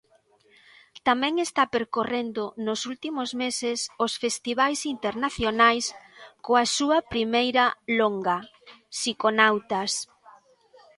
Tamén 1.07 1.33
está 1.47 1.63
percorrendo 1.75 2.43
nos 2.65 2.79
últimos 2.91 3.29
meses 3.43 3.77
os 4.05 4.13
festivais 4.23 4.79
internacionais 4.95 5.85
coa 6.45 6.63
súa 6.75 6.97
primeira 7.13 7.65
longa, 7.99 8.37
'Psiconautas'. 8.91 9.97